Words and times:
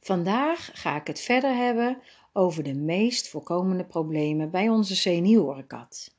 Vandaag 0.00 0.70
ga 0.72 0.96
ik 0.96 1.06
het 1.06 1.20
verder 1.20 1.54
hebben 1.54 2.02
over 2.32 2.62
de 2.62 2.74
meest 2.74 3.28
voorkomende 3.28 3.84
problemen 3.84 4.50
bij 4.50 4.68
onze 4.68 4.96
seniorenkat. 4.96 6.14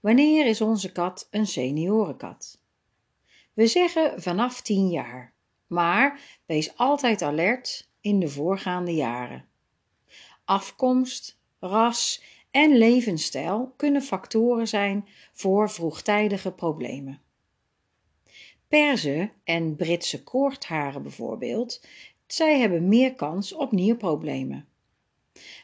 Wanneer 0.00 0.46
is 0.46 0.60
onze 0.60 0.92
kat 0.92 1.28
een 1.30 1.46
seniorenkat? 1.46 2.60
We 3.52 3.66
zeggen 3.66 4.22
vanaf 4.22 4.60
10 4.60 4.88
jaar, 4.90 5.34
maar 5.66 6.20
wees 6.46 6.76
altijd 6.76 7.22
alert 7.22 7.90
in 8.00 8.20
de 8.20 8.28
voorgaande 8.28 8.94
jaren. 8.94 9.44
Afkomst, 10.44 11.38
ras 11.60 12.22
en 12.50 12.76
levensstijl 12.76 13.72
kunnen 13.76 14.02
factoren 14.02 14.68
zijn 14.68 15.08
voor 15.32 15.70
vroegtijdige 15.70 16.52
problemen. 16.52 17.20
Perzen 18.68 19.32
en 19.44 19.76
Britse 19.76 20.22
koortharen 20.22 21.02
bijvoorbeeld, 21.02 21.86
zij 22.32 22.58
hebben 22.58 22.88
meer 22.88 23.14
kans 23.14 23.52
op 23.52 23.72
nierproblemen. 23.72 24.68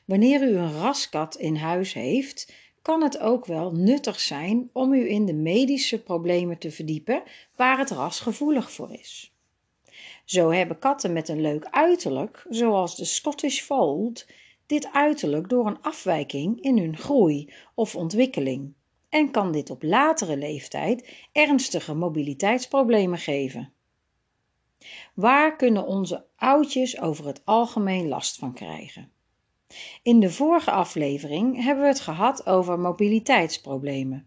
Wanneer 0.05 0.43
u 0.43 0.57
een 0.57 0.73
raskat 0.73 1.37
in 1.37 1.57
huis 1.57 1.93
heeft, 1.93 2.53
kan 2.83 3.03
het 3.03 3.19
ook 3.19 3.47
wel 3.47 3.73
nuttig 3.73 4.21
zijn 4.21 4.71
om 4.73 4.93
u 4.93 5.11
in 5.11 5.27
de 5.27 5.35
medische 5.35 6.03
problemen 6.03 6.59
te 6.59 6.71
verdiepen 6.71 7.23
waar 7.57 7.79
het 7.79 7.91
ras 7.91 8.21
gevoelig 8.21 8.73
voor 8.73 8.93
is. 8.93 9.33
Zo 10.25 10.51
hebben 10.51 10.79
katten 10.79 11.13
met 11.13 11.29
een 11.29 11.41
leuk 11.41 11.65
uiterlijk, 11.65 12.47
zoals 12.49 12.97
de 12.97 13.05
Scottish 13.05 13.61
Fold, 13.61 14.27
dit 14.67 14.93
uiterlijk 14.93 15.49
door 15.49 15.67
een 15.67 15.83
afwijking 15.83 16.61
in 16.61 16.79
hun 16.79 16.97
groei 16.97 17.53
of 17.75 17.97
ontwikkeling 17.97 18.75
en 19.09 19.31
kan 19.31 19.53
dit 19.53 19.71
op 19.71 19.83
latere 19.83 20.37
leeftijd 20.37 21.09
ernstige 21.33 21.95
mobiliteitsproblemen 21.95 23.19
geven. 23.19 23.73
Waar 25.15 25.57
kunnen 25.57 25.87
onze 25.87 26.25
oudjes 26.37 27.01
over 27.01 27.27
het 27.27 27.43
algemeen 27.45 28.09
last 28.09 28.39
van 28.39 28.53
krijgen? 28.53 29.11
In 30.03 30.21
de 30.21 30.31
vorige 30.31 30.71
aflevering 30.71 31.63
hebben 31.65 31.83
we 31.83 31.91
het 31.91 32.01
gehad 32.01 32.47
over 32.47 32.79
mobiliteitsproblemen. 32.79 34.27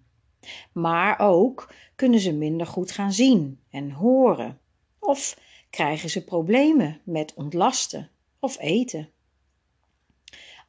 Maar 0.71 1.19
ook 1.19 1.73
kunnen 1.95 2.19
ze 2.19 2.33
minder 2.33 2.67
goed 2.67 2.91
gaan 2.91 3.13
zien 3.13 3.59
en 3.69 3.91
horen. 3.91 4.59
Of 4.99 5.39
krijgen 5.69 6.09
ze 6.09 6.23
problemen 6.23 7.01
met 7.03 7.33
ontlasten 7.33 8.09
of 8.39 8.59
eten. 8.59 9.09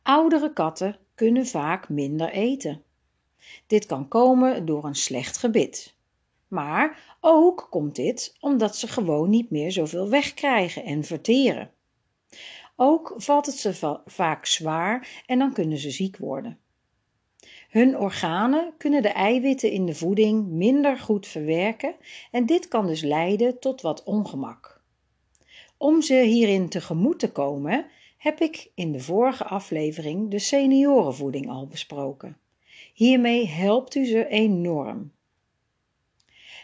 Oudere 0.03 0.53
katten 0.53 0.99
kunnen 1.15 1.47
vaak 1.47 1.89
minder 1.89 2.31
eten. 2.31 2.83
Dit 3.67 3.87
kan 3.87 4.09
komen 4.09 4.67
door 4.67 4.85
een 4.85 4.95
slecht 4.95 5.37
gebit. 5.37 5.97
Maar 6.49 7.12
ook 7.25 7.67
komt 7.71 7.95
dit 7.95 8.37
omdat 8.41 8.77
ze 8.77 8.89
gewoon 8.89 9.31
niet 9.31 9.51
meer 9.51 9.73
zoveel 9.73 10.09
wegkrijgen 10.09 10.85
en 10.85 11.05
verteren. 11.05 11.71
Ook 12.77 13.15
valt 13.17 13.47
het 13.47 13.55
ze 13.55 14.01
vaak 14.07 14.47
zwaar 14.47 15.23
en 15.27 15.39
dan 15.39 15.53
kunnen 15.53 15.79
ze 15.79 15.91
ziek 15.91 16.17
worden. 16.17 16.59
Hun 17.69 17.99
organen 17.99 18.73
kunnen 18.77 19.03
de 19.03 19.09
eiwitten 19.09 19.71
in 19.71 19.87
de 19.87 19.95
voeding 19.95 20.47
minder 20.47 20.99
goed 20.99 21.27
verwerken 21.27 21.95
en 22.31 22.47
dit 22.47 22.69
kan 22.69 22.87
dus 22.87 23.03
leiden 23.03 23.59
tot 23.59 23.81
wat 23.81 24.05
ongemak. 24.05 24.81
Om 25.77 26.03
ze 26.03 26.15
hierin 26.15 26.69
tegemoet 26.69 27.19
te 27.19 27.33
komen, 27.33 27.87
heb 28.19 28.41
ik 28.41 28.71
in 28.75 28.93
de 28.93 29.01
vorige 29.01 29.45
aflevering 29.45 30.31
de 30.31 30.39
seniorenvoeding 30.39 31.51
al 31.51 31.67
besproken. 31.67 32.37
Hiermee 32.95 33.47
helpt 33.49 33.95
u 33.95 34.05
ze 34.05 34.29
enorm. 34.29 35.13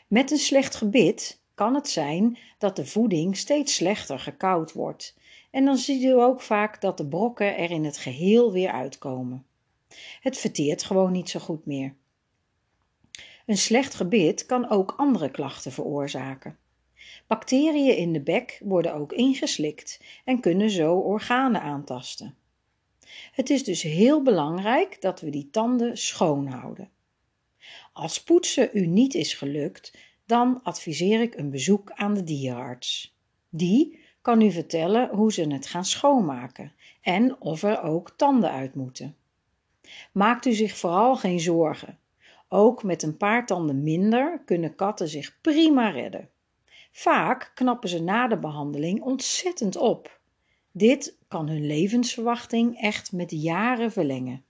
Met 0.09 0.31
een 0.31 0.39
slecht 0.39 0.75
gebit 0.75 1.41
kan 1.55 1.75
het 1.75 1.89
zijn 1.89 2.39
dat 2.59 2.77
de 2.77 2.87
voeding 2.87 3.37
steeds 3.37 3.75
slechter 3.75 4.19
gekoud 4.19 4.73
wordt. 4.73 5.17
En 5.51 5.65
dan 5.65 5.77
ziet 5.77 6.03
u 6.03 6.13
ook 6.13 6.41
vaak 6.41 6.81
dat 6.81 6.97
de 6.97 7.07
brokken 7.07 7.57
er 7.57 7.71
in 7.71 7.85
het 7.85 7.99
geheel 7.99 8.53
weer 8.53 8.71
uitkomen. 8.71 9.47
Het 10.21 10.39
verteert 10.39 10.83
gewoon 10.83 11.13
niet 11.13 11.31
zo 11.31 11.41
goed 11.41 11.67
meer. 11.67 11.95
Een 13.47 13.59
slecht 13.59 13.95
gebit 13.95 14.47
kan 14.47 14.71
ook 14.71 14.95
andere 14.97 15.31
klachten 15.31 15.73
veroorzaken. 15.73 16.59
Bacteriën 17.27 17.97
in 17.97 18.13
de 18.13 18.21
bek 18.21 18.61
worden 18.65 18.95
ook 18.95 19.13
ingeslikt 19.13 20.01
en 20.25 20.41
kunnen 20.41 20.71
zo 20.71 20.95
organen 20.95 21.61
aantasten. 21.63 22.37
Het 23.33 23.51
is 23.51 23.65
dus 23.65 23.83
heel 23.83 24.23
belangrijk 24.23 25.01
dat 25.01 25.21
we 25.21 25.31
die 25.31 25.51
tanden 25.51 25.97
schoon 25.97 26.47
houden. 26.47 26.91
Als 27.93 28.23
poetsen 28.23 28.71
u 28.73 28.87
niet 28.87 29.15
is 29.15 29.35
gelukt, 29.35 29.93
dan 30.29 30.61
adviseer 30.63 31.21
ik 31.21 31.35
een 31.35 31.51
bezoek 31.51 31.91
aan 31.93 32.15
de 32.15 32.25
dierenarts. 32.25 33.17
Die 33.49 33.99
kan 34.23 34.41
u 34.41 34.51
vertellen 34.51 35.09
hoe 35.09 35.33
ze 35.33 35.53
het 35.53 35.67
gaan 35.67 35.85
schoonmaken 35.85 36.73
en 37.01 37.41
of 37.41 37.63
er 37.63 37.83
ook 37.83 38.11
tanden 38.17 38.51
uit 38.51 38.75
moeten. 38.75 39.17
Maakt 40.13 40.47
u 40.47 40.53
zich 40.53 40.77
vooral 40.77 41.17
geen 41.17 41.41
zorgen. 41.41 41.99
Ook 42.49 42.83
met 42.83 43.03
een 43.03 43.17
paar 43.17 43.47
tanden 43.47 43.83
minder 43.83 44.43
kunnen 44.45 44.75
katten 44.75 45.09
zich 45.09 45.39
prima 45.41 45.89
redden. 45.89 46.29
Vaak 46.91 47.53
knappen 47.55 47.89
ze 47.89 48.03
na 48.03 48.29
de 48.29 48.39
behandeling 48.39 49.03
ontzettend 49.03 49.77
op. 49.77 50.21
Dit 50.73 51.19
kan 51.29 51.49
hun 51.49 51.67
levensverwachting 51.67 52.81
echt 52.81 53.13
met 53.13 53.31
jaren 53.31 53.93
verlengen. 53.93 54.45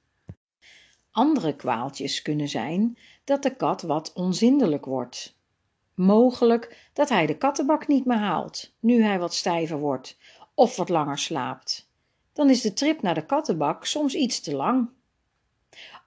Andere 1.11 1.57
kwaaltjes 1.57 2.23
kunnen 2.23 2.49
zijn 2.49 2.99
dat 3.25 3.43
de 3.43 3.57
kat 3.57 3.83
wat 3.83 4.13
onzindelijk 4.13 4.85
wordt. 4.85 5.38
Mogelijk 5.99 6.91
dat 6.93 7.09
hij 7.09 7.27
de 7.27 7.37
kattenbak 7.37 7.87
niet 7.87 8.05
meer 8.05 8.17
haalt, 8.17 8.73
nu 8.81 9.03
hij 9.03 9.19
wat 9.19 9.35
stijver 9.35 9.79
wordt 9.79 10.19
of 10.55 10.77
wat 10.77 10.89
langer 10.89 11.19
slaapt. 11.19 11.91
Dan 12.33 12.51
is 12.51 12.61
de 12.61 12.73
trip 12.73 13.03
naar 13.03 13.15
de 13.15 13.27
kattenbak 13.27 13.87
soms 13.87 14.15
iets 14.15 14.41
te 14.41 14.57
lang. 14.57 14.91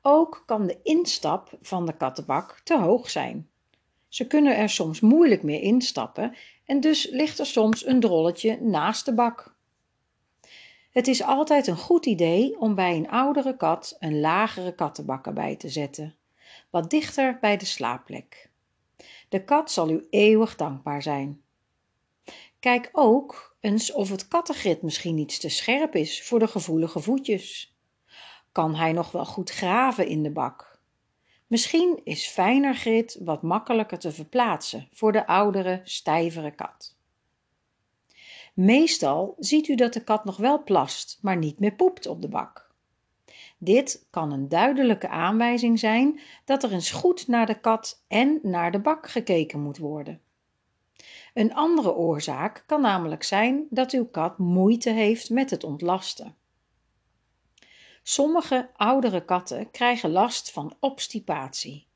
Ook 0.01 0.43
kan 0.45 0.67
de 0.67 0.79
instap 0.83 1.57
van 1.61 1.85
de 1.85 1.97
kattenbak 1.97 2.61
te 2.63 2.77
hoog 2.77 3.09
zijn. 3.09 3.49
Ze 4.07 4.27
kunnen 4.27 4.57
er 4.57 4.69
soms 4.69 4.99
moeilijk 4.99 5.43
meer 5.43 5.61
instappen 5.61 6.35
en 6.65 6.79
dus 6.79 7.09
ligt 7.09 7.39
er 7.39 7.45
soms 7.45 7.85
een 7.85 7.99
drolletje 7.99 8.61
naast 8.61 9.05
de 9.05 9.13
bak. 9.13 9.55
Het 10.91 11.07
is 11.07 11.23
altijd 11.23 11.67
een 11.67 11.77
goed 11.77 12.05
idee 12.05 12.59
om 12.59 12.75
bij 12.75 12.95
een 12.95 13.09
oudere 13.09 13.55
kat 13.55 13.95
een 13.99 14.19
lagere 14.19 14.75
kattenbak 14.75 15.25
erbij 15.25 15.55
te 15.55 15.69
zetten, 15.69 16.15
wat 16.69 16.89
dichter 16.89 17.37
bij 17.41 17.57
de 17.57 17.65
slaapplek. 17.65 18.50
De 19.31 19.43
kat 19.43 19.71
zal 19.71 19.89
u 19.89 20.07
eeuwig 20.09 20.55
dankbaar 20.55 21.01
zijn. 21.01 21.41
Kijk 22.59 22.89
ook 22.91 23.55
eens 23.59 23.91
of 23.91 24.09
het 24.09 24.27
kattengrit 24.27 24.81
misschien 24.81 25.17
iets 25.17 25.39
te 25.39 25.49
scherp 25.49 25.95
is 25.95 26.23
voor 26.23 26.39
de 26.39 26.47
gevoelige 26.47 26.99
voetjes. 26.99 27.75
Kan 28.51 28.75
hij 28.75 28.91
nog 28.91 29.11
wel 29.11 29.25
goed 29.25 29.49
graven 29.49 30.07
in 30.07 30.23
de 30.23 30.31
bak? 30.31 30.79
Misschien 31.47 32.01
is 32.03 32.27
fijner 32.27 32.75
grit 32.75 33.19
wat 33.23 33.41
makkelijker 33.41 33.99
te 33.99 34.11
verplaatsen 34.11 34.87
voor 34.91 35.11
de 35.11 35.27
oudere, 35.27 35.81
stijvere 35.83 36.55
kat. 36.55 36.97
Meestal 38.53 39.35
ziet 39.39 39.67
u 39.67 39.75
dat 39.75 39.93
de 39.93 40.03
kat 40.03 40.25
nog 40.25 40.37
wel 40.37 40.63
plast, 40.63 41.19
maar 41.21 41.37
niet 41.37 41.59
meer 41.59 41.75
poept 41.75 42.05
op 42.05 42.21
de 42.21 42.29
bak. 42.29 42.70
Dit 43.63 44.07
kan 44.09 44.31
een 44.31 44.49
duidelijke 44.49 45.09
aanwijzing 45.09 45.79
zijn 45.79 46.19
dat 46.45 46.63
er 46.63 46.71
eens 46.71 46.91
goed 46.91 47.27
naar 47.27 47.45
de 47.45 47.59
kat 47.59 48.03
en 48.07 48.39
naar 48.41 48.71
de 48.71 48.79
bak 48.79 49.09
gekeken 49.09 49.59
moet 49.59 49.77
worden. 49.77 50.21
Een 51.33 51.53
andere 51.53 51.95
oorzaak 51.95 52.63
kan 52.65 52.81
namelijk 52.81 53.23
zijn 53.23 53.67
dat 53.69 53.91
uw 53.91 54.05
kat 54.05 54.37
moeite 54.37 54.89
heeft 54.89 55.29
met 55.29 55.49
het 55.49 55.63
ontlasten. 55.63 56.35
Sommige 58.03 58.69
oudere 58.75 59.25
katten 59.25 59.71
krijgen 59.71 60.11
last 60.11 60.51
van 60.51 60.75
obstipatie. 60.79 61.87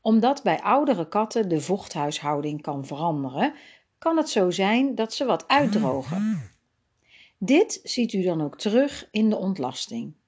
Omdat 0.00 0.42
bij 0.42 0.60
oudere 0.60 1.08
katten 1.08 1.48
de 1.48 1.60
vochthuishouding 1.60 2.62
kan 2.62 2.86
veranderen, 2.86 3.54
kan 3.98 4.16
het 4.16 4.28
zo 4.28 4.50
zijn 4.50 4.94
dat 4.94 5.14
ze 5.14 5.24
wat 5.24 5.48
uitdrogen. 5.48 6.50
Dit 7.38 7.80
ziet 7.82 8.12
u 8.12 8.22
dan 8.22 8.42
ook 8.42 8.58
terug 8.58 9.08
in 9.10 9.30
de 9.30 9.36
ontlasting. 9.36 10.18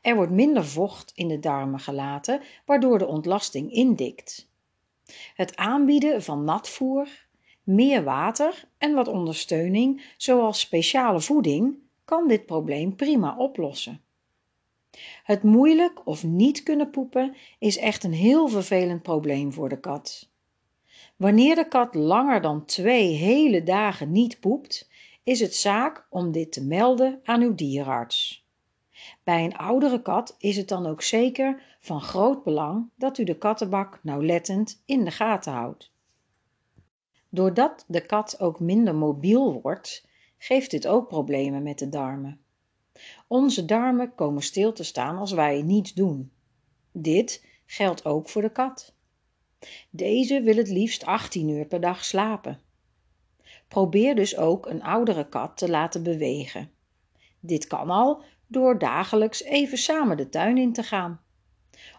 Er 0.00 0.14
wordt 0.14 0.32
minder 0.32 0.64
vocht 0.64 1.12
in 1.14 1.28
de 1.28 1.38
darmen 1.38 1.80
gelaten, 1.80 2.40
waardoor 2.64 2.98
de 2.98 3.06
ontlasting 3.06 3.72
indikt. 3.72 4.50
Het 5.34 5.56
aanbieden 5.56 6.22
van 6.22 6.44
natvoer, 6.44 7.26
meer 7.62 8.04
water 8.04 8.68
en 8.78 8.94
wat 8.94 9.08
ondersteuning, 9.08 10.12
zoals 10.16 10.60
speciale 10.60 11.20
voeding, 11.20 11.76
kan 12.04 12.28
dit 12.28 12.46
probleem 12.46 12.96
prima 12.96 13.36
oplossen. 13.36 14.00
Het 15.24 15.42
moeilijk 15.42 16.06
of 16.06 16.24
niet 16.24 16.62
kunnen 16.62 16.90
poepen 16.90 17.36
is 17.58 17.78
echt 17.78 18.04
een 18.04 18.12
heel 18.12 18.48
vervelend 18.48 19.02
probleem 19.02 19.52
voor 19.52 19.68
de 19.68 19.80
kat. 19.80 20.30
Wanneer 21.16 21.54
de 21.54 21.68
kat 21.68 21.94
langer 21.94 22.40
dan 22.40 22.64
twee 22.64 23.14
hele 23.14 23.62
dagen 23.62 24.12
niet 24.12 24.40
poept, 24.40 24.88
is 25.22 25.40
het 25.40 25.54
zaak 25.54 26.06
om 26.10 26.32
dit 26.32 26.52
te 26.52 26.64
melden 26.64 27.20
aan 27.24 27.42
uw 27.42 27.54
dierenarts. 27.54 28.46
Bij 29.28 29.44
een 29.44 29.56
oudere 29.56 30.02
kat 30.02 30.36
is 30.38 30.56
het 30.56 30.68
dan 30.68 30.86
ook 30.86 31.02
zeker 31.02 31.62
van 31.80 32.00
groot 32.00 32.44
belang 32.44 32.90
dat 32.94 33.18
u 33.18 33.24
de 33.24 33.38
kattenbak 33.38 34.00
nauwlettend 34.02 34.82
in 34.84 35.04
de 35.04 35.10
gaten 35.10 35.52
houdt. 35.52 35.92
Doordat 37.28 37.84
de 37.88 38.06
kat 38.06 38.40
ook 38.40 38.60
minder 38.60 38.94
mobiel 38.94 39.60
wordt, 39.60 40.08
geeft 40.38 40.70
dit 40.70 40.86
ook 40.86 41.08
problemen 41.08 41.62
met 41.62 41.78
de 41.78 41.88
darmen. 41.88 42.40
Onze 43.26 43.64
darmen 43.64 44.14
komen 44.14 44.42
stil 44.42 44.72
te 44.72 44.84
staan 44.84 45.18
als 45.18 45.32
wij 45.32 45.62
niets 45.62 45.94
doen. 45.94 46.32
Dit 46.92 47.46
geldt 47.66 48.04
ook 48.04 48.28
voor 48.28 48.42
de 48.42 48.52
kat. 48.52 48.94
Deze 49.90 50.42
wil 50.42 50.56
het 50.56 50.68
liefst 50.68 51.04
18 51.04 51.48
uur 51.48 51.64
per 51.64 51.80
dag 51.80 52.04
slapen. 52.04 52.60
Probeer 53.68 54.14
dus 54.14 54.36
ook 54.36 54.66
een 54.66 54.82
oudere 54.82 55.28
kat 55.28 55.56
te 55.56 55.70
laten 55.70 56.02
bewegen. 56.02 56.70
Dit 57.40 57.66
kan 57.66 57.90
al 57.90 58.22
door 58.48 58.78
dagelijks 58.78 59.42
even 59.42 59.78
samen 59.78 60.16
de 60.16 60.28
tuin 60.28 60.58
in 60.58 60.72
te 60.72 60.82
gaan. 60.82 61.20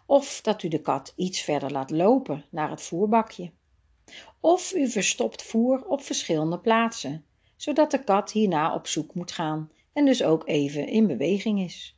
Of 0.06 0.42
dat 0.42 0.64
u 0.64 0.68
de 0.68 0.82
kat 0.82 1.14
iets 1.16 1.42
verder 1.42 1.72
laat 1.72 1.90
lopen 1.90 2.46
naar 2.50 2.70
het 2.70 2.82
voerbakje. 2.82 3.52
Of 4.40 4.74
u 4.74 4.90
verstopt 4.90 5.44
voer 5.44 5.86
op 5.86 6.02
verschillende 6.02 6.60
plaatsen, 6.60 7.26
zodat 7.56 7.92
de 7.92 8.04
kat 8.04 8.32
hierna 8.32 8.74
op 8.74 8.88
zoek 8.88 9.14
moet 9.14 9.32
gaan 9.32 9.72
en 9.94 10.06
dus 10.06 10.24
ook 10.24 10.48
even 10.48 10.88
in 10.88 11.08
beweging 11.08 11.62
is. 11.62 11.98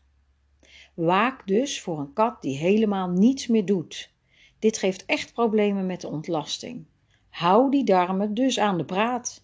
Waak 0.93 1.47
dus 1.47 1.81
voor 1.81 1.99
een 1.99 2.13
kat 2.13 2.41
die 2.41 2.57
helemaal 2.57 3.09
niets 3.09 3.47
meer 3.47 3.65
doet. 3.65 4.13
Dit 4.59 4.77
geeft 4.77 5.05
echt 5.05 5.33
problemen 5.33 5.85
met 5.85 6.01
de 6.01 6.07
ontlasting. 6.07 6.85
Hou 7.29 7.71
die 7.71 7.83
darmen 7.83 8.33
dus 8.33 8.59
aan 8.59 8.77
de 8.77 8.85
praat. 8.85 9.43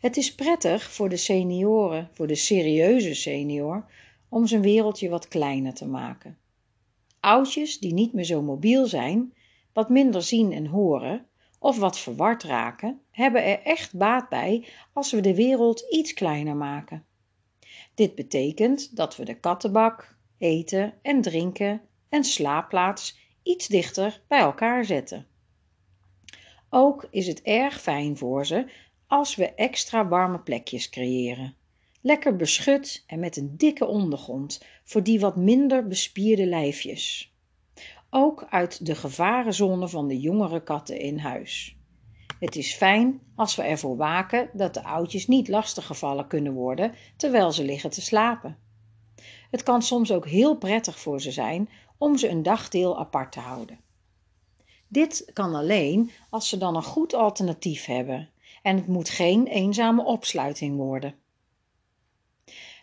Het 0.00 0.16
is 0.16 0.34
prettig 0.34 0.92
voor 0.92 1.08
de 1.08 1.16
senioren, 1.16 2.08
voor 2.12 2.26
de 2.26 2.34
serieuze 2.34 3.14
senior, 3.14 3.86
om 4.28 4.46
zijn 4.46 4.62
wereldje 4.62 5.08
wat 5.08 5.28
kleiner 5.28 5.74
te 5.74 5.86
maken. 5.86 6.38
Oudjes 7.20 7.78
die 7.78 7.92
niet 7.92 8.12
meer 8.12 8.24
zo 8.24 8.42
mobiel 8.42 8.86
zijn, 8.86 9.32
wat 9.72 9.88
minder 9.88 10.22
zien 10.22 10.52
en 10.52 10.66
horen, 10.66 11.26
of 11.58 11.78
wat 11.78 11.98
verward 11.98 12.42
raken, 12.42 13.00
hebben 13.10 13.44
er 13.44 13.62
echt 13.62 13.96
baat 13.96 14.28
bij 14.28 14.66
als 14.92 15.12
we 15.12 15.20
de 15.20 15.34
wereld 15.34 15.80
iets 15.90 16.14
kleiner 16.14 16.56
maken. 16.56 17.04
Dit 17.94 18.14
betekent 18.14 18.96
dat 18.96 19.16
we 19.16 19.24
de 19.24 19.34
kattenbak, 19.34 20.16
eten 20.38 20.94
en 21.02 21.20
drinken 21.20 21.80
en 22.08 22.24
slaapplaats 22.24 23.18
iets 23.42 23.66
dichter 23.66 24.22
bij 24.28 24.38
elkaar 24.38 24.84
zetten. 24.84 25.26
Ook 26.70 27.06
is 27.10 27.26
het 27.26 27.42
erg 27.42 27.80
fijn 27.80 28.16
voor 28.16 28.46
ze 28.46 28.66
als 29.08 29.34
we 29.34 29.54
extra 29.54 30.08
warme 30.08 30.38
plekjes 30.38 30.88
creëren. 30.88 31.54
Lekker 32.00 32.36
beschut 32.36 33.04
en 33.06 33.20
met 33.20 33.36
een 33.36 33.56
dikke 33.56 33.86
ondergrond 33.86 34.64
voor 34.84 35.02
die 35.02 35.20
wat 35.20 35.36
minder 35.36 35.86
bespierde 35.86 36.46
lijfjes. 36.46 37.32
Ook 38.10 38.46
uit 38.50 38.86
de 38.86 38.94
gevarenzone 38.94 39.88
van 39.88 40.08
de 40.08 40.20
jongere 40.20 40.62
katten 40.62 40.98
in 40.98 41.18
huis. 41.18 41.76
Het 42.40 42.56
is 42.56 42.74
fijn 42.74 43.20
als 43.34 43.56
we 43.56 43.62
ervoor 43.62 43.96
waken 43.96 44.50
dat 44.52 44.74
de 44.74 44.84
oudjes 44.84 45.26
niet 45.26 45.48
lastiggevallen 45.48 46.26
kunnen 46.26 46.52
worden 46.52 46.94
terwijl 47.16 47.52
ze 47.52 47.64
liggen 47.64 47.90
te 47.90 48.00
slapen. 48.00 48.58
Het 49.50 49.62
kan 49.62 49.82
soms 49.82 50.12
ook 50.12 50.26
heel 50.26 50.56
prettig 50.56 50.98
voor 50.98 51.20
ze 51.20 51.32
zijn 51.32 51.68
om 51.98 52.16
ze 52.16 52.28
een 52.28 52.42
dagdeel 52.42 52.98
apart 52.98 53.32
te 53.32 53.40
houden. 53.40 53.80
Dit 54.88 55.30
kan 55.32 55.54
alleen 55.54 56.10
als 56.30 56.48
ze 56.48 56.58
dan 56.58 56.76
een 56.76 56.82
goed 56.82 57.14
alternatief 57.14 57.84
hebben 57.84 58.30
en 58.62 58.76
het 58.76 58.86
moet 58.86 59.08
geen 59.08 59.46
eenzame 59.46 60.04
opsluiting 60.04 60.76
worden. 60.76 61.14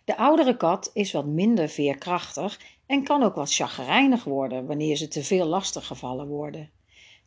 De 0.06 0.18
oudere 0.18 0.58
kat 0.58 0.92
is 0.94 1.12
wat 1.12 1.26
minder 1.26 1.70
veerkrachtig 1.70 2.60
en 2.86 3.04
kan 3.04 3.24
ook 3.24 3.36
wat 3.36 3.54
chagrijnig 3.54 4.24
worden 4.24 4.66
wanneer 4.66 4.96
ze 4.96 5.08
te 5.08 5.24
veel 5.24 5.46
lastig 5.46 5.88
gevallen 5.88 6.28
worden. 6.28 6.72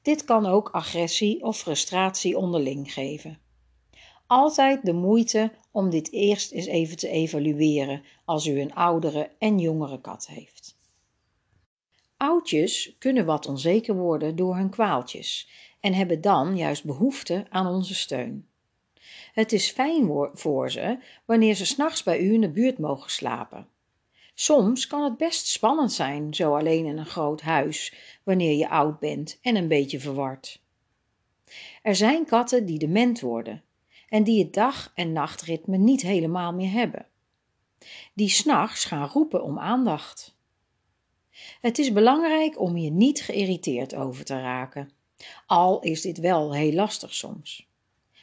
Dit 0.03 0.25
kan 0.25 0.47
ook 0.47 0.69
agressie 0.71 1.43
of 1.43 1.59
frustratie 1.59 2.37
onderling 2.39 2.93
geven. 2.93 3.39
Altijd 4.27 4.85
de 4.85 4.93
moeite 4.93 5.53
om 5.71 5.91
dit 5.91 6.12
eerst 6.12 6.53
eens 6.53 6.67
even 6.67 6.97
te 6.97 7.09
evalueren 7.09 8.03
als 8.25 8.47
u 8.47 8.61
een 8.61 8.75
oudere 8.75 9.31
en 9.39 9.59
jongere 9.59 10.00
kat 10.00 10.27
heeft. 10.27 10.77
Oudjes 12.17 12.97
kunnen 12.99 13.27
wat 13.27 13.47
onzeker 13.47 13.95
worden 13.95 14.37
door 14.37 14.56
hun 14.56 14.71
kwaaltjes 14.71 15.49
en 15.80 15.94
hebben 15.94 16.20
dan 16.20 16.56
juist 16.56 16.84
behoefte 16.84 17.46
aan 17.48 17.66
onze 17.66 17.94
steun. 17.94 18.48
Het 19.32 19.52
is 19.52 19.70
fijn 19.70 20.30
voor 20.32 20.70
ze 20.70 20.98
wanneer 21.25 21.54
ze 21.54 21.66
s'nachts 21.66 22.02
bij 22.02 22.20
u 22.20 22.32
in 22.32 22.40
de 22.40 22.50
buurt 22.50 22.78
mogen 22.78 23.10
slapen. 23.10 23.69
Soms 24.34 24.86
kan 24.86 25.04
het 25.04 25.16
best 25.16 25.46
spannend 25.46 25.92
zijn, 25.92 26.34
zo 26.34 26.56
alleen 26.56 26.86
in 26.86 26.98
een 26.98 27.06
groot 27.06 27.40
huis, 27.40 27.94
wanneer 28.22 28.56
je 28.56 28.69
oud 28.69 28.98
bent 28.98 29.38
en 29.42 29.56
een 29.56 29.69
beetje 29.69 30.00
verward. 30.00 30.60
Er 31.82 31.94
zijn 31.94 32.25
katten 32.25 32.66
die 32.66 32.78
dement 32.78 33.20
worden 33.20 33.62
en 34.08 34.25
die 34.25 34.44
het 34.44 34.54
dag- 34.54 34.92
en 34.94 35.12
nachtritme 35.12 35.76
niet 35.76 36.02
helemaal 36.02 36.52
meer 36.52 36.70
hebben. 36.70 37.06
Die 38.14 38.28
s'nachts 38.28 38.84
gaan 38.84 39.08
roepen 39.08 39.42
om 39.42 39.58
aandacht. 39.58 40.36
Het 41.60 41.78
is 41.78 41.92
belangrijk 41.92 42.60
om 42.60 42.75
hier 42.75 42.90
niet 42.90 43.20
geïrriteerd 43.22 43.94
over 43.94 44.25
te 44.25 44.40
raken, 44.40 44.90
al 45.47 45.81
is 45.81 46.00
dit 46.00 46.19
wel 46.19 46.55
heel 46.55 46.73
lastig 46.73 47.15
soms. 47.15 47.67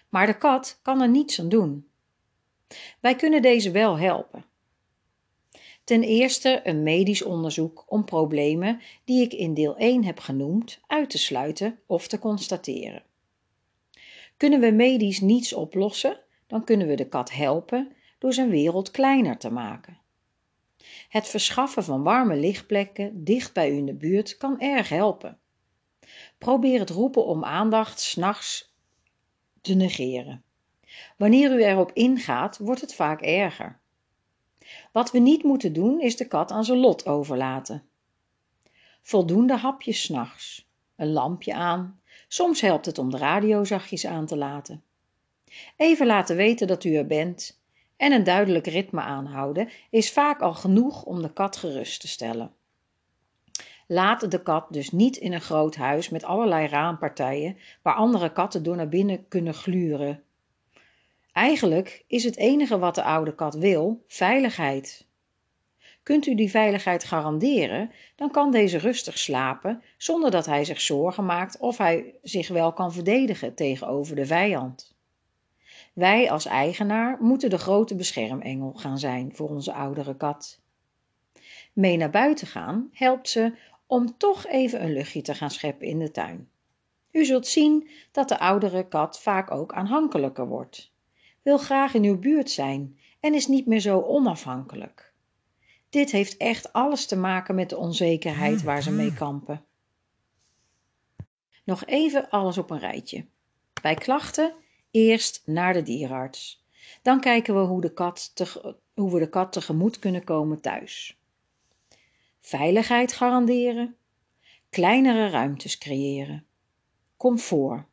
Maar 0.09 0.25
de 0.25 0.37
kat 0.37 0.79
kan 0.81 1.01
er 1.01 1.09
niets 1.09 1.39
aan 1.39 1.49
doen. 1.49 1.87
Wij 2.99 3.15
kunnen 3.15 3.41
deze 3.41 3.71
wel 3.71 3.97
helpen. 3.97 4.45
Ten 5.83 6.03
eerste 6.03 6.61
een 6.63 6.83
medisch 6.83 7.23
onderzoek 7.23 7.85
om 7.87 8.05
problemen 8.05 8.81
die 9.03 9.21
ik 9.23 9.33
in 9.33 9.53
deel 9.53 9.77
1 9.77 10.03
heb 10.03 10.19
genoemd 10.19 10.79
uit 10.87 11.09
te 11.09 11.17
sluiten 11.17 11.79
of 11.85 12.07
te 12.07 12.19
constateren. 12.19 13.03
Kunnen 14.37 14.59
we 14.59 14.71
medisch 14.71 15.19
niets 15.19 15.53
oplossen, 15.53 16.19
dan 16.47 16.63
kunnen 16.63 16.87
we 16.87 16.95
de 16.95 17.07
kat 17.07 17.31
helpen 17.31 17.91
door 18.19 18.33
zijn 18.33 18.49
wereld 18.49 18.91
kleiner 18.91 19.37
te 19.37 19.51
maken. 19.51 19.97
Het 21.09 21.27
verschaffen 21.27 21.83
van 21.83 22.03
warme 22.03 22.35
lichtplekken 22.35 23.23
dicht 23.23 23.53
bij 23.53 23.71
u 23.71 23.75
in 23.75 23.85
de 23.85 23.93
buurt 23.93 24.37
kan 24.37 24.59
erg 24.59 24.89
helpen. 24.89 25.39
Probeer 26.37 26.79
het 26.79 26.89
roepen 26.89 27.25
om 27.25 27.43
aandacht 27.43 27.99
s'nachts 27.99 28.73
te 29.61 29.73
negeren. 29.73 30.43
Wanneer 31.17 31.51
u 31.51 31.63
erop 31.63 31.91
ingaat, 31.93 32.57
wordt 32.57 32.81
het 32.81 32.95
vaak 32.95 33.21
erger. 33.21 33.79
Wat 34.91 35.11
we 35.11 35.19
niet 35.19 35.43
moeten 35.43 35.73
doen, 35.73 36.01
is 36.01 36.15
de 36.15 36.27
kat 36.27 36.51
aan 36.51 36.65
zijn 36.65 36.77
lot 36.77 37.05
overlaten. 37.05 37.83
Voldoende 39.01 39.57
hapjes 39.57 40.01
s'nachts, 40.01 40.67
een 40.95 41.11
lampje 41.11 41.53
aan. 41.53 41.99
Soms 42.27 42.61
helpt 42.61 42.85
het 42.85 42.97
om 42.97 43.11
de 43.11 43.17
radio 43.17 43.63
zachtjes 43.63 44.05
aan 44.05 44.25
te 44.25 44.37
laten. 44.37 44.83
Even 45.75 46.05
laten 46.05 46.35
weten 46.35 46.67
dat 46.67 46.83
u 46.83 46.95
er 46.95 47.07
bent 47.07 47.59
en 47.97 48.11
een 48.11 48.23
duidelijk 48.23 48.67
ritme 48.67 49.01
aanhouden 49.01 49.69
is 49.89 50.11
vaak 50.11 50.41
al 50.41 50.53
genoeg 50.53 51.03
om 51.03 51.21
de 51.21 51.33
kat 51.33 51.57
gerust 51.57 52.01
te 52.01 52.07
stellen. 52.07 52.53
Laat 53.87 54.31
de 54.31 54.41
kat 54.41 54.67
dus 54.69 54.91
niet 54.91 55.17
in 55.17 55.33
een 55.33 55.41
groot 55.41 55.75
huis 55.75 56.09
met 56.09 56.23
allerlei 56.23 56.67
raampartijen 56.67 57.57
waar 57.81 57.95
andere 57.95 58.31
katten 58.31 58.63
door 58.63 58.75
naar 58.75 58.89
binnen 58.89 59.27
kunnen 59.27 59.53
gluren. 59.53 60.23
Eigenlijk 61.31 62.03
is 62.07 62.23
het 62.23 62.37
enige 62.37 62.79
wat 62.79 62.95
de 62.95 63.03
oude 63.03 63.35
kat 63.35 63.55
wil 63.55 64.03
veiligheid. 64.07 65.07
Kunt 66.03 66.25
u 66.25 66.35
die 66.35 66.49
veiligheid 66.49 67.03
garanderen, 67.03 67.91
dan 68.15 68.31
kan 68.31 68.51
deze 68.51 68.77
rustig 68.77 69.17
slapen 69.17 69.83
zonder 69.97 70.31
dat 70.31 70.45
hij 70.45 70.65
zich 70.65 70.81
zorgen 70.81 71.25
maakt 71.25 71.57
of 71.57 71.77
hij 71.77 72.13
zich 72.21 72.47
wel 72.47 72.73
kan 72.73 72.93
verdedigen 72.93 73.55
tegenover 73.55 74.15
de 74.15 74.25
vijand. 74.25 74.95
Wij 75.93 76.31
als 76.31 76.45
eigenaar 76.45 77.17
moeten 77.19 77.49
de 77.49 77.57
grote 77.57 77.95
beschermengel 77.95 78.73
gaan 78.73 78.99
zijn 78.99 79.35
voor 79.35 79.49
onze 79.49 79.73
oudere 79.73 80.15
kat. 80.15 80.59
Mee 81.73 81.97
naar 81.97 82.09
buiten 82.09 82.47
gaan 82.47 82.89
helpt 82.91 83.29
ze 83.29 83.53
om 83.87 84.17
toch 84.17 84.47
even 84.47 84.83
een 84.83 84.93
luchtje 84.93 85.21
te 85.21 85.33
gaan 85.33 85.51
scheppen 85.51 85.87
in 85.87 85.99
de 85.99 86.11
tuin. 86.11 86.49
U 87.11 87.25
zult 87.25 87.47
zien 87.47 87.89
dat 88.11 88.29
de 88.29 88.39
oudere 88.39 88.87
kat 88.87 89.19
vaak 89.19 89.51
ook 89.51 89.73
aanhankelijker 89.73 90.47
wordt, 90.47 90.91
wil 91.41 91.57
graag 91.57 91.93
in 91.93 92.03
uw 92.03 92.19
buurt 92.19 92.49
zijn 92.51 92.99
en 93.19 93.33
is 93.33 93.47
niet 93.47 93.65
meer 93.65 93.79
zo 93.79 94.01
onafhankelijk. 94.01 95.13
Dit 95.89 96.11
heeft 96.11 96.37
echt 96.37 96.73
alles 96.73 97.05
te 97.05 97.15
maken 97.15 97.55
met 97.55 97.69
de 97.69 97.77
onzekerheid 97.77 98.63
waar 98.63 98.83
ze 98.83 98.91
mee 98.91 99.13
kampen. 99.13 99.65
Nog 101.63 101.85
even 101.85 102.29
alles 102.29 102.57
op 102.57 102.69
een 102.69 102.79
rijtje. 102.79 103.25
Bij 103.81 103.95
klachten 103.95 104.53
eerst 104.91 105.41
naar 105.45 105.73
de 105.73 105.81
dierenarts. 105.81 106.65
Dan 107.01 107.19
kijken 107.19 107.55
we 107.55 107.59
hoe, 107.59 107.81
de 107.81 107.93
kat 107.93 108.33
hoe 108.93 109.13
we 109.13 109.19
de 109.19 109.29
kat 109.29 109.51
tegemoet 109.51 109.99
kunnen 109.99 110.23
komen 110.23 110.61
thuis 110.61 111.17
veiligheid 112.45 113.13
garanderen, 113.13 113.95
kleinere 114.69 115.29
ruimtes 115.29 115.77
creëren, 115.77 116.45
comfort, 117.17 117.85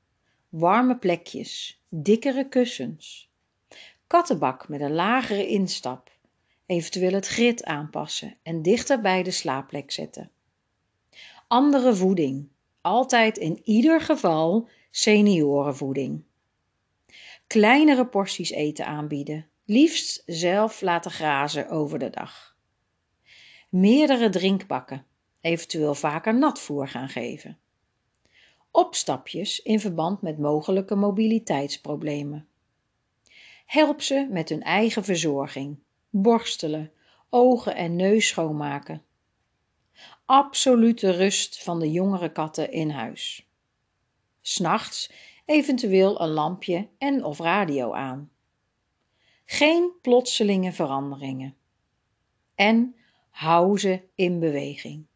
warme 0.49 0.99
plekjes, 0.99 1.83
dikkere 1.89 2.49
kussens, 2.49 3.31
kattenbak 4.07 4.69
met 4.69 4.81
een 4.81 4.93
lagere 4.93 5.47
instap, 5.47 6.11
eventueel 6.67 7.13
het 7.13 7.27
grid 7.27 7.65
aanpassen 7.65 8.37
en 8.43 8.63
dichter 8.63 9.01
bij 9.01 9.23
de 9.23 9.31
slaapplek 9.31 9.91
zetten. 9.91 10.31
Andere 11.49 11.95
voeding, 11.95 12.49
altijd 12.81 13.39
in 13.39 13.61
ieder 13.65 14.01
geval 14.01 14.69
seniorenvoeding. 14.91 16.23
Kleinere 17.47 18.07
porties 18.07 18.51
eten 18.51 18.87
aanbieden, 18.87 19.49
liefst 19.65 20.23
zelf 20.27 20.81
laten 20.81 21.11
grazen 21.11 21.69
over 21.69 21.99
de 21.99 22.11
dag. 22.11 22.52
Meerdere 23.73 24.29
drinkbakken, 24.29 25.05
eventueel 25.41 25.95
vaker 25.95 26.39
natvoer 26.39 26.89
gaan 26.89 27.09
geven. 27.09 27.59
Opstapjes 28.71 29.63
in 29.63 29.81
verband 29.81 30.23
met 30.23 30.39
mogelijke 30.39 30.95
mobiliteitsproblemen. 30.95 32.49
Help 33.67 34.03
ze 34.03 34.29
met 34.31 34.49
hun 34.49 34.63
eigen 34.63 35.05
verzorging, 35.05 35.79
borstelen, 36.11 36.93
ogen 37.31 37.75
en 37.75 37.97
neus 37.97 38.29
schoonmaken. 38.29 39.03
Absolute 40.25 41.11
rust 41.11 41.63
van 41.63 41.81
de 41.81 41.91
jongere 41.91 42.33
katten 42.33 42.73
in 42.73 42.91
huis. 42.91 43.49
S'nachts 44.41 45.13
eventueel 45.45 46.21
een 46.21 46.31
lampje 46.31 46.89
en 46.99 47.25
of 47.25 47.39
radio 47.39 47.93
aan. 47.93 48.31
Geen 49.45 49.93
plotselinge 50.03 50.73
veranderingen. 50.73 51.57
En 52.55 52.97
hou 53.33 53.79
ze 53.79 54.03
in 54.15 54.39
beweging. 54.39 55.07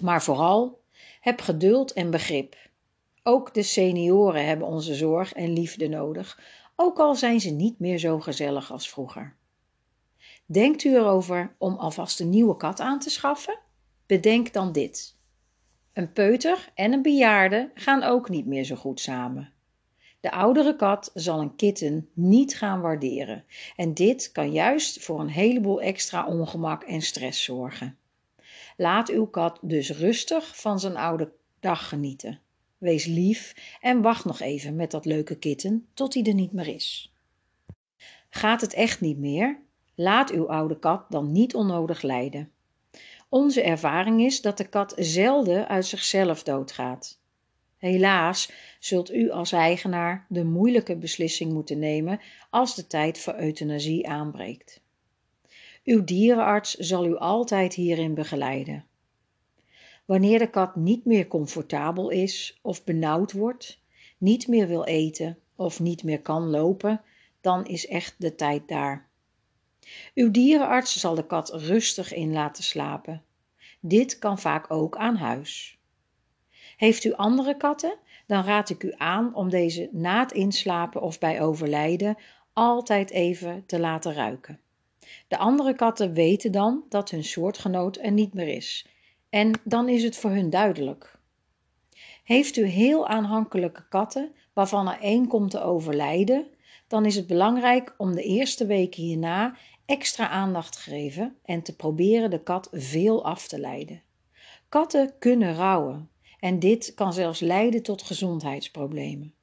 Maar 0.00 0.22
vooral 0.22 0.80
heb 1.20 1.40
geduld 1.40 1.92
en 1.92 2.10
begrip. 2.10 2.56
Ook 3.22 3.54
de 3.54 3.62
senioren 3.62 4.46
hebben 4.46 4.66
onze 4.66 4.94
zorg 4.94 5.32
en 5.32 5.52
liefde 5.52 5.88
nodig, 5.88 6.40
ook 6.76 6.98
al 6.98 7.14
zijn 7.14 7.40
ze 7.40 7.50
niet 7.50 7.78
meer 7.78 7.98
zo 7.98 8.20
gezellig 8.20 8.72
als 8.72 8.90
vroeger. 8.90 9.36
Denkt 10.46 10.84
u 10.84 10.94
erover 10.94 11.54
om 11.58 11.74
alvast 11.74 12.20
een 12.20 12.30
nieuwe 12.30 12.56
kat 12.56 12.80
aan 12.80 12.98
te 12.98 13.10
schaffen? 13.10 13.58
Bedenk 14.06 14.52
dan 14.52 14.72
dit. 14.72 15.16
Een 15.92 16.12
peuter 16.12 16.72
en 16.74 16.92
een 16.92 17.02
bejaarde 17.02 17.70
gaan 17.74 18.02
ook 18.02 18.28
niet 18.28 18.46
meer 18.46 18.64
zo 18.64 18.76
goed 18.76 19.00
samen. 19.00 19.52
De 20.20 20.30
oudere 20.30 20.76
kat 20.76 21.10
zal 21.14 21.40
een 21.40 21.56
kitten 21.56 22.08
niet 22.12 22.56
gaan 22.56 22.80
waarderen 22.80 23.44
en 23.76 23.94
dit 23.94 24.32
kan 24.32 24.52
juist 24.52 25.04
voor 25.04 25.20
een 25.20 25.28
heleboel 25.28 25.80
extra 25.80 26.26
ongemak 26.26 26.82
en 26.82 27.02
stress 27.02 27.44
zorgen. 27.44 27.98
Laat 28.76 29.08
uw 29.10 29.26
kat 29.26 29.58
dus 29.62 29.90
rustig 29.90 30.60
van 30.60 30.80
zijn 30.80 30.96
oude 30.96 31.32
dag 31.60 31.88
genieten. 31.88 32.40
Wees 32.78 33.04
lief 33.04 33.54
en 33.80 34.02
wacht 34.02 34.24
nog 34.24 34.40
even 34.40 34.76
met 34.76 34.90
dat 34.90 35.04
leuke 35.04 35.38
kitten 35.38 35.86
tot 35.94 36.14
hij 36.14 36.22
er 36.22 36.34
niet 36.34 36.52
meer 36.52 36.68
is. 36.68 37.12
Gaat 38.30 38.60
het 38.60 38.74
echt 38.74 39.00
niet 39.00 39.18
meer? 39.18 39.60
Laat 39.94 40.30
uw 40.30 40.48
oude 40.48 40.78
kat 40.78 41.04
dan 41.08 41.32
niet 41.32 41.54
onnodig 41.54 42.02
lijden. 42.02 42.50
Onze 43.28 43.62
ervaring 43.62 44.20
is 44.20 44.40
dat 44.40 44.56
de 44.56 44.68
kat 44.68 44.94
zelden 44.96 45.68
uit 45.68 45.86
zichzelf 45.86 46.42
doodgaat. 46.42 47.20
Helaas 47.76 48.52
zult 48.78 49.12
u 49.12 49.30
als 49.30 49.52
eigenaar 49.52 50.26
de 50.28 50.44
moeilijke 50.44 50.96
beslissing 50.96 51.52
moeten 51.52 51.78
nemen 51.78 52.20
als 52.50 52.74
de 52.74 52.86
tijd 52.86 53.18
voor 53.18 53.34
euthanasie 53.34 54.08
aanbreekt. 54.08 54.80
Uw 55.84 56.04
dierenarts 56.04 56.74
zal 56.74 57.06
u 57.06 57.16
altijd 57.16 57.74
hierin 57.74 58.14
begeleiden. 58.14 58.84
Wanneer 60.04 60.38
de 60.38 60.50
kat 60.50 60.76
niet 60.76 61.04
meer 61.04 61.26
comfortabel 61.26 62.10
is 62.10 62.58
of 62.62 62.84
benauwd 62.84 63.32
wordt, 63.32 63.80
niet 64.18 64.48
meer 64.48 64.66
wil 64.68 64.84
eten 64.84 65.38
of 65.56 65.80
niet 65.80 66.02
meer 66.02 66.20
kan 66.20 66.42
lopen, 66.50 67.00
dan 67.40 67.66
is 67.66 67.86
echt 67.86 68.14
de 68.18 68.34
tijd 68.34 68.68
daar. 68.68 69.08
Uw 70.14 70.30
dierenarts 70.30 70.96
zal 70.96 71.14
de 71.14 71.26
kat 71.26 71.52
rustig 71.52 72.14
in 72.14 72.32
laten 72.32 72.64
slapen. 72.64 73.22
Dit 73.80 74.18
kan 74.18 74.38
vaak 74.38 74.70
ook 74.70 74.96
aan 74.96 75.16
huis. 75.16 75.75
Heeft 76.76 77.04
u 77.04 77.12
andere 77.12 77.56
katten, 77.56 77.98
dan 78.26 78.44
raad 78.44 78.70
ik 78.70 78.82
u 78.82 78.92
aan 78.96 79.34
om 79.34 79.50
deze 79.50 79.88
na 79.92 80.20
het 80.20 80.32
inslapen 80.32 81.02
of 81.02 81.18
bij 81.18 81.40
overlijden 81.40 82.16
altijd 82.52 83.10
even 83.10 83.66
te 83.66 83.78
laten 83.78 84.14
ruiken. 84.14 84.60
De 85.28 85.36
andere 85.36 85.74
katten 85.74 86.12
weten 86.12 86.52
dan 86.52 86.84
dat 86.88 87.10
hun 87.10 87.24
soortgenoot 87.24 87.98
er 87.98 88.12
niet 88.12 88.34
meer 88.34 88.48
is 88.48 88.86
en 89.30 89.60
dan 89.64 89.88
is 89.88 90.02
het 90.02 90.16
voor 90.16 90.30
hun 90.30 90.50
duidelijk. 90.50 91.18
Heeft 92.24 92.56
u 92.56 92.64
heel 92.64 93.08
aanhankelijke 93.08 93.88
katten 93.88 94.32
waarvan 94.52 94.88
er 94.88 95.00
één 95.00 95.26
komt 95.26 95.50
te 95.50 95.60
overlijden, 95.60 96.46
dan 96.86 97.04
is 97.04 97.14
het 97.16 97.26
belangrijk 97.26 97.94
om 97.96 98.14
de 98.14 98.22
eerste 98.22 98.66
weken 98.66 99.02
hierna 99.02 99.56
extra 99.86 100.28
aandacht 100.28 100.72
te 100.72 100.78
geven 100.78 101.36
en 101.44 101.62
te 101.62 101.76
proberen 101.76 102.30
de 102.30 102.42
kat 102.42 102.68
veel 102.72 103.24
af 103.24 103.48
te 103.48 103.60
leiden. 103.60 104.02
Katten 104.68 105.18
kunnen 105.18 105.54
rouwen 105.54 106.10
en 106.46 106.58
dit 106.58 106.94
kan 106.94 107.12
zelfs 107.12 107.40
leiden 107.40 107.82
tot 107.82 108.02
gezondheidsproblemen. 108.02 109.34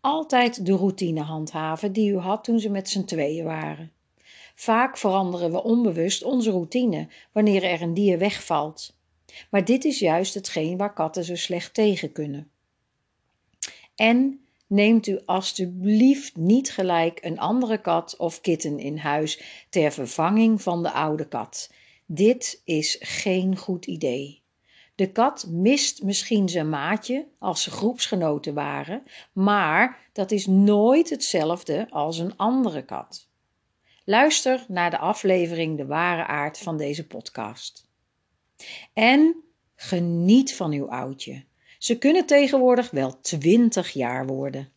Altijd 0.00 0.66
de 0.66 0.72
routine 0.72 1.20
handhaven 1.20 1.92
die 1.92 2.10
u 2.10 2.16
had 2.16 2.44
toen 2.44 2.60
ze 2.60 2.68
met 2.68 2.88
z'n 2.88 3.04
tweeën 3.04 3.44
waren. 3.44 3.92
Vaak 4.54 4.96
veranderen 4.98 5.50
we 5.50 5.62
onbewust 5.62 6.22
onze 6.22 6.50
routine 6.50 7.08
wanneer 7.32 7.62
er 7.62 7.82
een 7.82 7.94
dier 7.94 8.18
wegvalt. 8.18 8.96
Maar 9.50 9.64
dit 9.64 9.84
is 9.84 9.98
juist 9.98 10.34
hetgeen 10.34 10.76
waar 10.76 10.92
katten 10.92 11.24
zo 11.24 11.36
slecht 11.36 11.74
tegen 11.74 12.12
kunnen. 12.12 12.50
En 13.94 14.40
neemt 14.66 15.06
u 15.06 15.20
alstublieft 15.24 16.36
niet 16.36 16.70
gelijk 16.70 17.18
een 17.24 17.38
andere 17.38 17.80
kat 17.80 18.16
of 18.16 18.40
kitten 18.40 18.78
in 18.78 18.96
huis 18.96 19.42
ter 19.70 19.92
vervanging 19.92 20.62
van 20.62 20.82
de 20.82 20.92
oude 20.92 21.28
kat. 21.28 21.70
Dit 22.06 22.62
is 22.64 22.96
geen 23.00 23.56
goed 23.56 23.86
idee. 23.86 24.37
De 24.98 25.12
kat 25.12 25.46
mist 25.48 26.02
misschien 26.02 26.48
zijn 26.48 26.68
maatje 26.68 27.26
als 27.38 27.62
ze 27.62 27.70
groepsgenoten 27.70 28.54
waren, 28.54 29.02
maar 29.32 30.08
dat 30.12 30.30
is 30.30 30.46
nooit 30.46 31.10
hetzelfde 31.10 31.86
als 31.90 32.18
een 32.18 32.36
andere 32.36 32.84
kat. 32.84 33.28
Luister 34.04 34.64
naar 34.68 34.90
de 34.90 34.98
aflevering 34.98 35.76
De 35.76 35.86
ware 35.86 36.26
aard 36.26 36.58
van 36.58 36.76
deze 36.76 37.06
podcast. 37.06 37.88
En 38.92 39.44
geniet 39.74 40.54
van 40.54 40.72
uw 40.72 40.90
oudje. 40.90 41.44
Ze 41.78 41.98
kunnen 41.98 42.26
tegenwoordig 42.26 42.90
wel 42.90 43.20
20 43.20 43.90
jaar 43.90 44.26
worden. 44.26 44.72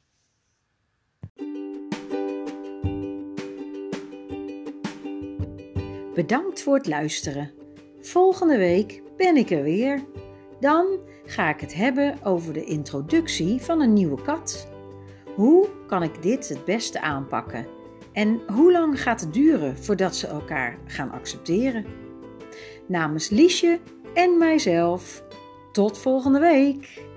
Bedankt 6.13 6.61
voor 6.61 6.75
het 6.75 6.87
luisteren. 6.87 7.60
Volgende 8.01 8.58
week 8.58 9.01
ben 9.17 9.36
ik 9.36 9.50
er 9.50 9.63
weer. 9.63 10.03
Dan 10.60 11.00
ga 11.25 11.50
ik 11.50 11.60
het 11.60 11.74
hebben 11.74 12.24
over 12.24 12.53
de 12.53 12.63
introductie 12.63 13.62
van 13.62 13.81
een 13.81 13.93
nieuwe 13.93 14.22
kat. 14.22 14.67
Hoe 15.36 15.67
kan 15.88 16.03
ik 16.03 16.22
dit 16.22 16.50
het 16.50 16.65
beste 16.65 17.01
aanpakken? 17.01 17.67
En 18.13 18.41
hoe 18.53 18.72
lang 18.72 19.01
gaat 19.01 19.22
het 19.22 19.34
duren 19.34 19.77
voordat 19.77 20.15
ze 20.15 20.27
elkaar 20.27 20.77
gaan 20.86 21.12
accepteren? 21.12 21.86
Namens 22.88 23.29
Liesje 23.29 23.79
en 24.13 24.38
mijzelf, 24.38 25.24
tot 25.72 25.98
volgende 25.98 26.39
week! 26.39 27.10